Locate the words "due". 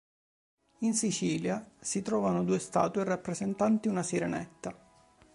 2.43-2.57